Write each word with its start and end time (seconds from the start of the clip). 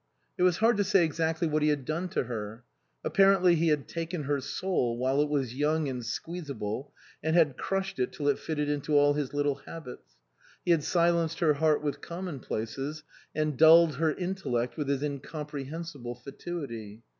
It 0.35 0.41
was 0.41 0.57
hard 0.57 0.77
to 0.77 0.83
say 0.83 1.05
exactly 1.05 1.47
what 1.47 1.61
he 1.61 1.67
had 1.69 1.85
done 1.85 2.09
to 2.09 2.23
her. 2.23 2.63
Apparently 3.03 3.53
he 3.53 3.67
had 3.67 3.87
taken 3.87 4.23
her 4.23 4.41
soul 4.41 4.97
while 4.97 5.21
it 5.21 5.29
was 5.29 5.53
young 5.53 5.87
and 5.87 6.03
squeezable, 6.03 6.91
and 7.21 7.35
had 7.35 7.55
crushed 7.55 7.99
it 7.99 8.11
till 8.11 8.27
it 8.27 8.39
fitted 8.39 8.67
into 8.67 8.97
all 8.97 9.13
his 9.13 9.31
little 9.31 9.61
habits; 9.67 10.15
he 10.65 10.71
had 10.71 10.83
silenced 10.83 11.37
her 11.39 11.53
heart 11.53 11.83
with 11.83 12.01
commonplaces, 12.01 13.03
and 13.35 13.59
dulled 13.59 13.97
her 13.97 14.11
intellect 14.13 14.75
with 14.75 14.89
his 14.89 15.03
incomprehensible 15.03 16.15
fatuity. 16.15 17.03